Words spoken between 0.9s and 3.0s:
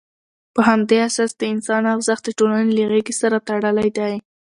اساس، د انسان ارزښت د ټولنې له